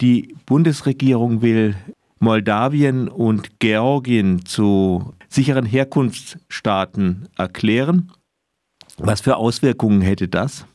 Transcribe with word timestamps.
Die 0.00 0.36
Bundesregierung 0.44 1.40
will 1.40 1.74
Moldawien 2.18 3.08
und 3.08 3.60
Georgien 3.60 4.44
zu 4.44 5.14
sicheren 5.28 5.64
Herkunftsstaaten 5.64 7.28
erklären. 7.38 8.12
Was 8.98 9.20
für 9.20 9.36
Auswirkungen 9.36 10.00
hätte 10.02 10.28
das? 10.28 10.66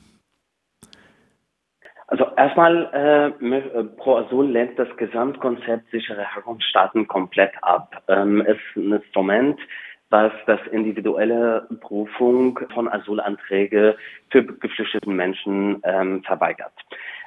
Also 2.08 2.26
erstmal, 2.36 2.90
äh, 2.94 3.46
äh, 3.46 3.84
Pro 3.84 4.18
Azul 4.18 4.50
lehnt 4.50 4.78
das 4.78 4.90
Gesamtkonzept 4.98 5.90
sichere 5.92 6.26
Herkunftsstaaten 6.34 7.08
komplett 7.08 7.52
ab. 7.62 8.04
Ähm, 8.08 8.42
ist 8.42 8.60
ein 8.76 8.92
Instrument, 8.92 9.60
was 10.12 10.34
das 10.46 10.60
individuelle 10.72 11.68
Prüfung 11.80 12.60
von 12.74 12.88
Asylanträge 12.90 13.96
für 14.30 14.44
geflüchtete 14.44 15.10
Menschen 15.10 15.82
ähm, 15.84 16.22
verweigert. 16.24 16.74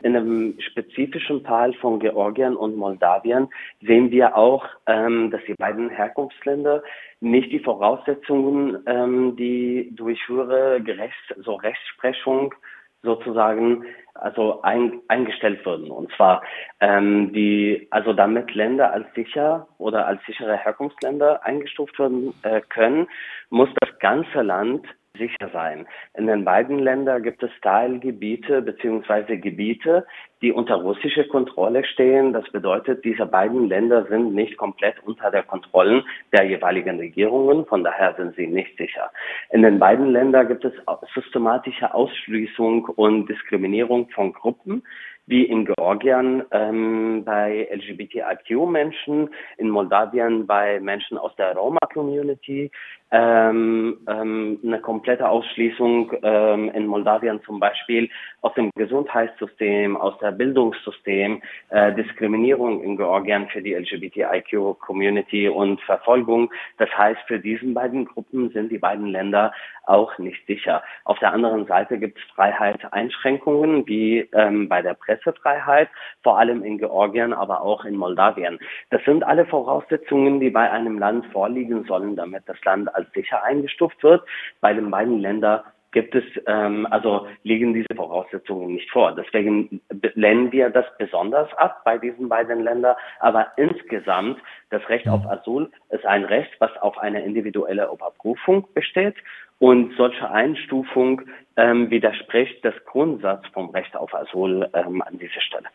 In 0.03 0.15
einem 0.15 0.61
spezifischen 0.61 1.43
Fall 1.45 1.73
von 1.75 1.99
Georgien 1.99 2.55
und 2.57 2.77
Moldawien 2.77 3.49
sehen 3.81 4.11
wir 4.11 4.37
auch, 4.37 4.67
ähm, 4.87 5.31
dass 5.31 5.41
die 5.49 5.55
beiden 5.55 5.89
Herkunftsländer 5.89 6.83
nicht 7.21 7.51
die 7.51 7.61
Voraussetzungen, 7.61 8.83
ähm, 8.87 9.35
die 9.37 9.91
durch 9.93 10.21
höhere 10.29 10.83
Gerechts 10.83 11.35
so 11.39 11.55
Rechtsprechung 11.55 12.55
sozusagen 13.05 13.85
also 14.15 14.63
ein, 14.63 15.01
eingestellt 15.09 15.65
würden. 15.67 15.91
Und 15.91 16.13
zwar 16.13 16.43
ähm, 16.81 17.33
die, 17.33 17.87
also 17.91 18.13
damit 18.13 18.55
Länder 18.55 18.93
als 18.93 19.07
sicher 19.15 19.69
oder 19.79 20.07
als 20.07 20.25
sichere 20.25 20.57
Herkunftsländer 20.57 21.45
eingestuft 21.45 21.99
werden 21.99 22.33
äh, 22.43 22.61
können, 22.61 23.09
muss 23.51 23.69
das 23.81 23.99
ganze 23.99 24.43
Land 24.43 24.87
sicher 25.17 25.49
sein. 25.53 25.87
In 26.15 26.27
den 26.27 26.45
beiden 26.45 26.79
Ländern 26.79 27.23
gibt 27.23 27.43
es 27.43 27.51
Teilgebiete 27.63 28.63
beziehungsweise 28.63 29.39
Gebiete, 29.39 30.07
die 30.43 30.53
unter 30.53 30.75
russischer 30.75 31.25
Kontrolle 31.25 31.85
stehen. 31.85 32.33
Das 32.33 32.51
bedeutet, 32.51 33.05
diese 33.05 33.25
beiden 33.25 33.69
Länder 33.69 34.07
sind 34.07 34.35
nicht 34.35 34.57
komplett 34.57 34.97
unter 35.05 35.31
der 35.31 35.45
Kontrolle 35.45 36.05
der 36.33 36.45
jeweiligen 36.45 36.99
Regierungen. 36.99 37.65
Von 37.67 37.85
daher 37.85 38.15
sind 38.15 38.35
sie 38.35 38.49
nicht 38.49 38.77
sicher. 38.77 39.11
In 39.51 39.63
den 39.63 39.79
beiden 39.79 40.11
Ländern 40.11 40.49
gibt 40.49 40.65
es 40.65 40.75
systematische 41.15 41.95
Ausschließung 41.95 42.87
und 42.97 43.29
Diskriminierung 43.29 44.09
von 44.11 44.33
Gruppen 44.33 44.83
wie 45.27 45.45
in 45.45 45.65
Georgien 45.65 46.43
ähm, 46.51 47.23
bei 47.25 47.69
LGBTIQ-Menschen, 47.71 49.31
in 49.57 49.71
Moldawien 49.71 50.47
bei 50.47 50.81
Menschen 50.81 51.17
aus 51.17 51.35
der 51.37 51.55
Roma-Community, 51.57 52.71
ähm, 53.11 53.99
ähm, 54.09 54.59
eine 54.65 54.81
komplette 54.81 55.29
Ausschließung 55.29 56.13
ähm, 56.23 56.71
in 56.71 56.87
Moldawien 56.87 57.41
zum 57.45 57.61
Beispiel 57.61 58.11
aus 58.41 58.53
dem 58.55 58.71
Gesundheitssystem, 58.75 59.97
aus 59.97 60.19
der 60.19 60.33
Bildungssystem, 60.33 61.41
äh, 61.69 61.95
Diskriminierung 61.95 62.83
in 62.83 62.97
Georgien 62.97 63.47
für 63.49 63.63
die 63.63 63.75
LGBTIQ-Community 63.75 65.49
und 65.49 65.81
Verfolgung. 65.83 66.53
Das 66.79 66.91
heißt, 66.99 67.21
für 67.29 67.39
diesen 67.39 67.73
beiden 67.73 68.05
Gruppen 68.07 68.51
sind 68.51 68.73
die 68.73 68.79
beiden 68.79 69.07
Länder 69.07 69.53
auch 69.87 70.19
nicht 70.19 70.45
sicher. 70.47 70.83
Auf 71.05 71.19
der 71.21 71.33
anderen 71.33 71.67
Seite 71.67 71.99
gibt 71.99 72.19
es 72.19 72.25
Freiheitseinschränkungen, 72.35 73.87
wie 73.87 74.29
ähm, 74.33 74.69
bei 74.69 74.83
der 74.83 74.95
Pressefreiheit, 75.17 75.89
vor 76.23 76.39
allem 76.39 76.63
in 76.63 76.79
Georgien, 76.79 77.33
aber 77.33 77.63
auch 77.63 77.85
in 77.85 77.97
Moldawien. 77.97 78.59
Das 78.91 79.03
sind 79.05 79.25
alle 79.25 79.47
Voraussetzungen, 79.47 80.41
die 80.41 80.51
bei 80.51 80.71
einem 80.71 80.99
Land 80.99 81.27
vorliegen 81.27 81.85
sollen, 81.85 82.17
damit 82.17 82.43
das 82.47 82.63
Land 82.65 82.95
als 82.95 83.11
sicher 83.13 83.43
eingestuft 83.43 84.03
wird. 84.03 84.23
Bei 84.61 84.73
den 84.73 84.91
beiden 84.91 85.19
Ländern 85.21 85.61
gibt 85.93 86.15
es, 86.15 86.25
ähm, 86.47 86.87
also 86.91 87.29
liegen 87.45 87.73
diese 87.73 87.95
Voraussetzungen 87.95 88.75
nicht 88.75 88.91
vor. 88.91 89.13
Deswegen 89.13 89.81
lehnen 90.15 90.51
wir 90.51 90.69
das 90.69 90.85
besonders 90.99 91.53
ab 91.55 91.83
bei 91.85 91.99
diesen 91.99 92.29
beiden 92.29 92.65
Ländern. 92.65 92.97
Aber 93.21 93.47
insgesamt, 93.57 94.39
das 94.71 94.87
Recht 94.89 95.09
auf 95.09 95.25
Asyl 95.25 95.71
ist 95.91 96.05
ein 96.05 96.25
Recht, 96.25 96.51
was 96.59 96.77
auf 96.79 96.99
eine 96.99 97.25
individuelle 97.25 97.89
Überprüfung 97.93 98.67
besteht. 98.75 99.15
Und 99.59 99.95
solche 99.97 100.31
Einstufung 100.31 101.23
ähm, 101.57 101.91
widerspricht 101.91 102.65
das 102.65 102.75
Grundsatz 102.87 103.45
vom 103.53 103.71
Recht 103.71 103.97
auf 103.97 104.15
Asyl 104.15 104.69
ähm, 104.75 105.03
an 105.03 105.19
dieser 105.19 105.41
Stelle. 105.41 105.69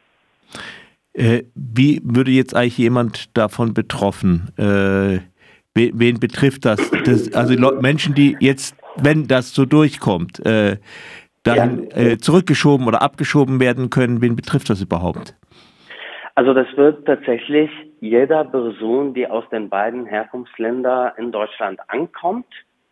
Äh, 1.14 1.44
wie 1.56 2.02
würde 2.04 2.32
jetzt 2.32 2.56
eigentlich 2.56 2.78
jemand 2.78 3.36
davon 3.38 3.74
betroffen? 3.74 4.52
Äh, 4.58 5.20
wen 5.74 6.20
betrifft 6.20 6.66
das? 6.66 6.92
das 7.06 7.34
also 7.34 7.56
Menschen, 7.82 8.14
die 8.14 8.36
jetzt, 8.40 8.76
wenn 8.98 9.28
das 9.28 9.54
so 9.54 9.66
durchkommt, 9.66 10.46
äh, 10.46 10.78
dahin 11.44 11.90
ja. 11.92 11.98
äh, 11.98 12.18
zurückgeschoben 12.18 12.88
oder 12.88 13.02
abgeschoben 13.02 13.60
werden 13.60 13.90
können, 13.90 14.22
wen 14.22 14.36
betrifft 14.36 14.70
das 14.70 14.82
überhaupt? 14.82 15.36
Also 16.36 16.54
das 16.54 16.68
wird 16.76 17.06
tatsächlich 17.06 17.70
jeder 18.00 18.46
Person, 18.46 19.14
die 19.14 19.28
aus 19.28 19.44
den 19.50 19.70
beiden 19.70 20.06
Herkunftsländern 20.06 21.12
in 21.18 21.32
Deutschland 21.32 21.80
ankommt, 21.88 22.46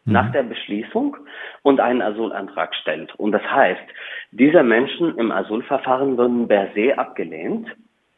mhm. 0.07 0.13
nach 0.13 0.31
der 0.31 0.44
Beschließung 0.44 1.16
und 1.62 1.79
einen 1.79 2.01
Asylantrag 2.01 2.73
stellt. 2.75 3.13
Und 3.16 3.34
das 3.34 3.44
heißt, 3.44 3.88
diese 4.31 4.63
Menschen 4.63 5.18
im 5.18 5.31
Asylverfahren 5.31 6.18
würden 6.18 6.47
per 6.47 6.69
se 6.73 6.97
abgelehnt 6.97 7.68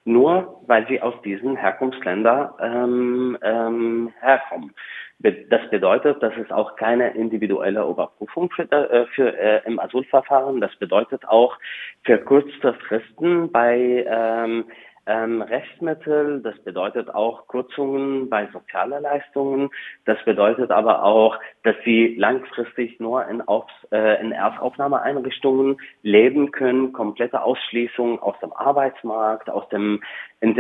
nur 0.09 0.61
weil 0.67 0.87
sie 0.87 1.01
aus 1.01 1.13
diesen 1.23 1.55
Herkunftsländern 1.55 2.49
ähm, 2.59 3.37
ähm, 3.41 4.13
herkommen. 4.19 4.73
Das 5.19 5.69
bedeutet, 5.69 6.23
dass 6.23 6.33
es 6.37 6.49
auch 6.49 6.77
keine 6.77 7.09
individuelle 7.09 7.81
Überprüfung 7.81 8.49
für, 8.51 8.71
äh, 8.71 9.05
für 9.07 9.37
äh, 9.37 9.61
im 9.65 9.77
Asylverfahren. 9.77 10.61
Das 10.61 10.73
bedeutet 10.77 11.27
auch 11.27 11.57
verkürzte 12.05 12.73
Fristen 12.87 13.51
bei 13.51 14.05
ähm, 14.07 14.65
ähm, 15.09 15.41
Rechtsmittel, 15.41 16.41
das 16.41 16.57
bedeutet 16.59 17.13
auch 17.13 17.47
Kürzungen 17.47 18.29
bei 18.29 18.47
sozialen 18.53 19.01
Leistungen, 19.01 19.71
das 20.05 20.23
bedeutet 20.23 20.69
aber 20.69 21.03
auch, 21.03 21.37
dass 21.63 21.75
sie 21.83 22.15
langfristig 22.15 22.99
nur 22.99 23.27
in, 23.27 23.41
Auf, 23.41 23.65
äh, 23.91 24.21
in 24.21 24.31
Erstaufnahmeeinrichtungen 24.31 25.81
leben 26.03 26.51
können, 26.51 26.93
komplette 26.93 27.41
Ausschließung 27.41 28.21
aus 28.21 28.39
dem 28.39 28.53
Arbeitsmarkt, 28.53 29.49
aus 29.49 29.67
dem 29.69 30.01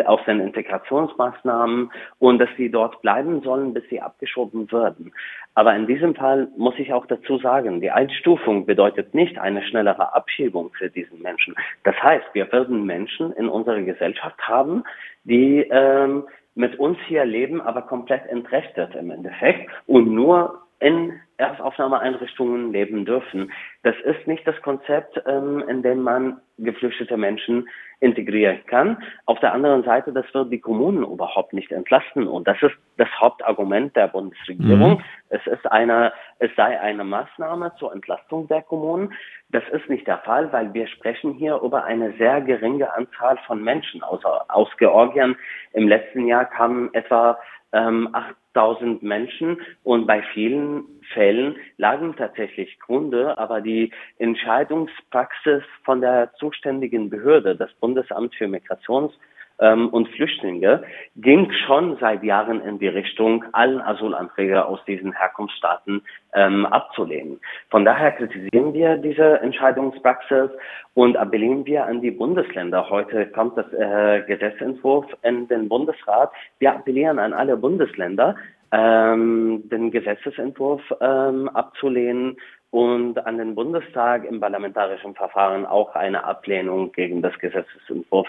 aus 0.05 0.19
den 0.25 0.39
Integrationsmaßnahmen 0.41 1.91
und 2.19 2.39
dass 2.39 2.49
sie 2.57 2.69
dort 2.69 3.01
bleiben 3.01 3.41
sollen, 3.41 3.73
bis 3.73 3.83
sie 3.89 4.01
abgeschoben 4.01 4.71
werden. 4.71 5.13
Aber 5.55 5.75
in 5.75 5.87
diesem 5.87 6.15
Fall 6.15 6.49
muss 6.57 6.77
ich 6.77 6.93
auch 6.93 7.05
dazu 7.05 7.37
sagen, 7.37 7.81
die 7.81 7.91
Einstufung 7.91 8.65
bedeutet 8.65 9.13
nicht 9.13 9.39
eine 9.39 9.63
schnellere 9.63 10.13
Abschiebung 10.13 10.71
für 10.77 10.89
diesen 10.89 11.21
Menschen. 11.21 11.55
Das 11.83 11.95
heißt, 12.01 12.25
wir 12.33 12.51
werden 12.51 12.85
Menschen 12.85 13.31
in 13.33 13.49
unserer 13.49 13.81
Gesellschaft 13.81 14.39
haben, 14.41 14.83
die 15.23 15.61
ähm, 15.69 16.23
mit 16.55 16.77
uns 16.77 16.97
hier 17.07 17.25
leben, 17.25 17.61
aber 17.61 17.83
komplett 17.83 18.27
entrechtet 18.27 18.95
im 18.95 19.11
Endeffekt 19.11 19.69
und 19.87 20.13
nur 20.13 20.61
in 20.79 21.19
Erstaufnahmeeinrichtungen 21.37 22.71
leben 22.71 23.05
dürfen. 23.05 23.51
Das 23.83 23.95
ist 24.03 24.27
nicht 24.27 24.45
das 24.45 24.61
Konzept, 24.61 25.21
ähm, 25.25 25.63
in 25.67 25.83
dem 25.83 26.01
man 26.01 26.41
geflüchtete 26.57 27.15
Menschen 27.17 27.69
integrieren 28.01 28.59
kann. 28.65 29.01
Auf 29.25 29.39
der 29.39 29.53
anderen 29.53 29.83
Seite, 29.83 30.13
das 30.13 30.25
wird 30.33 30.51
die 30.51 30.59
Kommunen 30.59 31.03
überhaupt 31.03 31.53
nicht 31.53 31.71
entlasten. 31.71 32.27
Und 32.27 32.47
das 32.47 32.61
ist 32.61 32.75
das 32.97 33.09
Hauptargument 33.19 33.95
der 33.95 34.07
Bundesregierung. 34.07 34.91
Mhm. 34.91 35.03
Es 35.29 35.45
ist 35.47 35.69
eine, 35.69 36.13
es 36.39 36.49
sei 36.55 36.79
eine 36.79 37.03
Maßnahme 37.03 37.73
zur 37.77 37.93
Entlastung 37.93 38.47
der 38.47 38.61
Kommunen. 38.61 39.13
Das 39.49 39.63
ist 39.71 39.89
nicht 39.89 40.07
der 40.07 40.19
Fall, 40.19 40.51
weil 40.53 40.73
wir 40.73 40.87
sprechen 40.87 41.33
hier 41.33 41.59
über 41.61 41.83
eine 41.83 42.13
sehr 42.13 42.41
geringe 42.41 42.93
Anzahl 42.93 43.37
von 43.47 43.63
Menschen. 43.63 44.01
Aus, 44.03 44.23
aus 44.47 44.69
Georgien 44.77 45.37
im 45.73 45.87
letzten 45.87 46.25
Jahr 46.25 46.45
kamen 46.45 46.93
etwa 46.93 47.37
ähm, 47.73 48.09
8000 48.13 49.03
Menschen 49.03 49.61
und 49.83 50.07
bei 50.07 50.21
vielen 50.33 50.83
Fällen 51.13 51.55
lagen 51.77 52.15
tatsächlich 52.15 52.79
Gründe, 52.79 53.37
aber 53.37 53.61
die 53.61 53.91
Entscheidungspraxis 54.17 55.63
von 55.83 56.01
der 56.01 56.33
zuständigen 56.35 57.09
Behörde, 57.09 57.55
das 57.55 57.73
Bundesamt 57.75 58.35
für 58.35 58.47
Migrations 58.47 59.13
ähm, 59.59 59.89
und 59.89 60.07
Flüchtlinge 60.09 60.83
ging 61.17 61.51
schon 61.65 61.97
seit 61.99 62.23
Jahren 62.23 62.61
in 62.61 62.79
die 62.79 62.87
Richtung, 62.87 63.43
allen 63.51 63.81
Asylanträge 63.81 64.65
aus 64.65 64.79
diesen 64.85 65.13
Herkunftsstaaten 65.13 66.01
ähm, 66.33 66.65
abzulehnen. 66.65 67.39
Von 67.69 67.85
daher 67.85 68.11
kritisieren 68.11 68.73
wir 68.73 68.97
diese 68.97 69.41
Entscheidungspraxis 69.41 70.49
und 70.93 71.17
appellieren 71.17 71.65
wir 71.65 71.85
an 71.85 72.01
die 72.01 72.11
Bundesländer. 72.11 72.89
Heute 72.89 73.27
kommt 73.27 73.57
das 73.57 73.71
äh, 73.73 74.21
Gesetzentwurf 74.27 75.05
in 75.23 75.47
den 75.47 75.69
Bundesrat. 75.69 76.31
Wir 76.59 76.73
appellieren 76.73 77.19
an 77.19 77.33
alle 77.33 77.57
Bundesländer, 77.57 78.35
ähm, 78.71 79.63
den 79.69 79.91
Gesetzesentwurf 79.91 80.81
ähm, 81.01 81.49
abzulehnen 81.49 82.37
und 82.71 83.25
an 83.25 83.39
den 83.39 83.55
Bundestag 83.55 84.25
im 84.25 84.39
parlamentarischen 84.39 85.15
Verfahren 85.15 85.65
auch 85.65 85.95
eine 85.95 86.23
Ablehnung 86.23 86.91
gegen 86.91 87.21
das 87.21 87.37
Gesetzesentwurf 87.39 88.27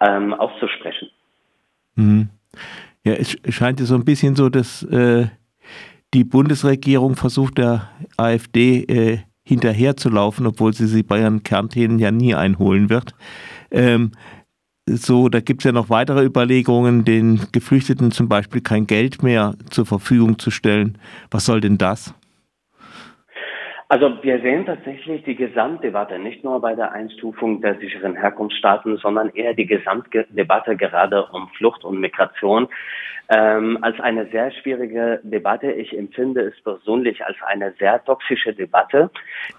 ähm, 0.00 0.34
auszusprechen. 0.34 1.08
Mhm. 1.94 2.28
Ja, 3.04 3.14
es 3.14 3.36
scheint 3.48 3.80
ja 3.80 3.86
so 3.86 3.94
ein 3.94 4.04
bisschen 4.04 4.36
so, 4.36 4.48
dass 4.48 4.82
äh, 4.84 5.26
die 6.14 6.24
Bundesregierung 6.24 7.16
versucht, 7.16 7.58
der 7.58 7.88
AfD 8.16 8.82
äh, 8.84 9.18
hinterherzulaufen, 9.42 10.46
obwohl 10.46 10.74
sie 10.74 10.86
sie 10.86 11.02
bei 11.02 11.20
ihren 11.20 11.42
Kernthemen 11.42 11.98
ja 11.98 12.10
nie 12.10 12.34
einholen 12.34 12.90
wird. 12.90 13.14
Ähm, 13.70 14.12
so, 14.86 15.28
da 15.28 15.40
gibt 15.40 15.60
es 15.60 15.64
ja 15.64 15.72
noch 15.72 15.90
weitere 15.90 16.24
Überlegungen, 16.24 17.04
den 17.04 17.40
Geflüchteten 17.52 18.10
zum 18.10 18.28
Beispiel 18.28 18.62
kein 18.62 18.86
Geld 18.86 19.22
mehr 19.22 19.54
zur 19.70 19.84
Verfügung 19.84 20.38
zu 20.38 20.50
stellen. 20.50 20.98
Was 21.30 21.44
soll 21.44 21.60
denn 21.60 21.78
das? 21.78 22.14
Also 23.90 24.22
wir 24.22 24.38
sehen 24.42 24.66
tatsächlich 24.66 25.24
die 25.24 25.34
Gesamtdebatte, 25.34 26.18
nicht 26.18 26.44
nur 26.44 26.60
bei 26.60 26.74
der 26.74 26.92
Einstufung 26.92 27.62
der 27.62 27.78
sicheren 27.78 28.14
Herkunftsstaaten, 28.16 28.98
sondern 28.98 29.30
eher 29.30 29.54
die 29.54 29.64
Gesamtdebatte 29.64 30.76
gerade 30.76 31.24
um 31.32 31.48
Flucht 31.56 31.84
und 31.84 31.98
Migration 31.98 32.68
ähm, 33.30 33.78
als 33.80 33.98
eine 34.00 34.26
sehr 34.26 34.50
schwierige 34.52 35.20
Debatte. 35.22 35.72
Ich 35.72 35.96
empfinde 35.96 36.42
es 36.42 36.60
persönlich 36.62 37.24
als 37.24 37.36
eine 37.46 37.72
sehr 37.78 38.04
toxische 38.04 38.52
Debatte, 38.52 39.10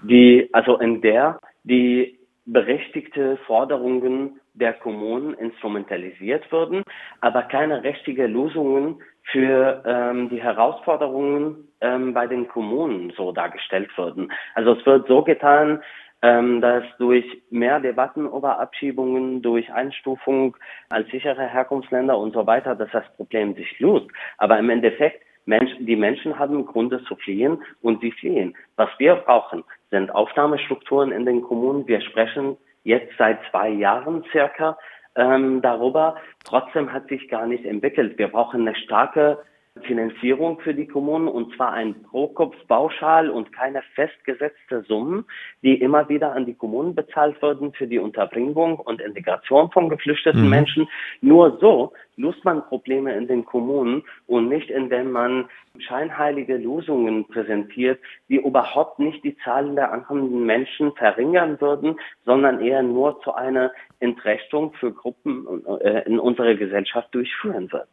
die 0.03 0.47
also 0.53 0.77
in 0.77 1.01
der 1.01 1.39
die 1.63 2.19
berechtigte 2.45 3.37
Forderungen 3.47 4.38
der 4.59 4.73
Kommunen 4.73 5.33
instrumentalisiert 5.33 6.51
würden, 6.51 6.83
aber 7.21 7.43
keine 7.43 7.83
richtige 7.83 8.27
Lösungen 8.27 9.01
für 9.31 9.83
ähm, 9.85 10.29
die 10.29 10.41
Herausforderungen 10.41 11.67
ähm, 11.81 12.13
bei 12.13 12.27
den 12.27 12.47
Kommunen 12.47 13.11
so 13.15 13.31
dargestellt 13.31 13.89
würden. 13.97 14.31
Also 14.55 14.73
es 14.73 14.85
wird 14.85 15.07
so 15.07 15.23
getan, 15.23 15.81
ähm, 16.21 16.61
dass 16.61 16.83
durch 16.97 17.25
mehr 17.49 17.79
Debatten 17.79 18.25
über 18.25 18.59
Abschiebungen, 18.59 19.41
durch 19.41 19.71
Einstufung 19.71 20.57
als 20.89 21.09
sichere 21.09 21.47
Herkunftsländer 21.47 22.17
und 22.17 22.33
so 22.33 22.45
weiter, 22.45 22.75
dass 22.75 22.91
das 22.91 23.05
Problem 23.15 23.55
sich 23.55 23.79
löst. 23.79 24.07
Aber 24.37 24.59
im 24.59 24.69
Endeffekt 24.69 25.23
Mensch, 25.45 25.71
die 25.79 25.95
Menschen 25.95 26.37
haben 26.37 26.65
Gründe 26.65 27.03
zu 27.05 27.15
fliehen 27.15 27.63
und 27.81 28.01
sie 28.01 28.11
fliehen. 28.11 28.55
Was 28.75 28.89
wir 28.99 29.15
brauchen, 29.15 29.63
sind 29.91 30.13
Aufnahmestrukturen 30.13 31.11
in 31.11 31.25
den 31.25 31.41
Kommunen. 31.41 31.87
Wir 31.87 32.01
sprechen 32.01 32.57
jetzt 32.83 33.11
seit 33.17 33.39
zwei 33.49 33.69
Jahren 33.69 34.23
circa 34.31 34.77
ähm, 35.15 35.61
darüber. 35.61 36.15
Trotzdem 36.45 36.91
hat 36.93 37.07
sich 37.07 37.27
gar 37.29 37.45
nicht 37.45 37.65
entwickelt. 37.65 38.17
Wir 38.17 38.27
brauchen 38.27 38.61
eine 38.61 38.75
starke 38.75 39.39
Finanzierung 39.81 40.59
für 40.59 40.73
die 40.73 40.87
Kommunen 40.87 41.27
und 41.27 41.55
zwar 41.55 41.73
ein 41.73 42.01
Pro-Kopf-Pauschal 42.03 43.29
und 43.29 43.51
keine 43.51 43.81
festgesetzte 43.95 44.83
Summen, 44.83 45.25
die 45.63 45.75
immer 45.75 46.09
wieder 46.09 46.33
an 46.33 46.45
die 46.45 46.53
Kommunen 46.53 46.95
bezahlt 46.95 47.41
würden 47.41 47.73
für 47.73 47.87
die 47.87 47.99
Unterbringung 47.99 48.79
und 48.79 49.01
Integration 49.01 49.71
von 49.71 49.89
geflüchteten 49.89 50.43
mhm. 50.43 50.49
Menschen. 50.49 50.87
Nur 51.21 51.57
so 51.59 51.93
löst 52.15 52.43
man 52.43 52.65
Probleme 52.65 53.15
in 53.15 53.27
den 53.27 53.45
Kommunen 53.45 54.03
und 54.27 54.49
nicht 54.49 54.69
indem 54.69 55.11
man 55.11 55.49
scheinheilige 55.79 56.57
Lösungen 56.57 57.25
präsentiert, 57.27 57.99
die 58.27 58.37
überhaupt 58.37 58.99
nicht 58.99 59.23
die 59.23 59.37
Zahlen 59.37 59.75
der 59.75 59.91
ankommenden 59.91 60.45
Menschen 60.45 60.93
verringern 60.93 61.59
würden, 61.61 61.99
sondern 62.25 62.61
eher 62.61 62.83
nur 62.83 63.21
zu 63.21 63.33
einer 63.33 63.71
Entrechtung 63.99 64.73
für 64.73 64.91
Gruppen 64.91 65.47
äh, 65.81 66.03
in 66.05 66.19
unserer 66.19 66.55
Gesellschaft 66.55 67.13
durchführen 67.13 67.71
wird. 67.71 67.89